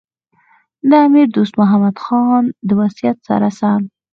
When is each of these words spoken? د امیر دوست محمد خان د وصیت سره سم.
د 0.89 0.91
امیر 1.07 1.27
دوست 1.35 1.53
محمد 1.59 1.95
خان 2.03 2.43
د 2.67 2.69
وصیت 2.79 3.17
سره 3.27 3.47
سم. 3.59 3.81